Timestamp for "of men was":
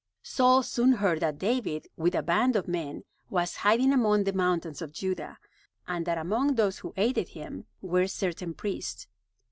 2.55-3.57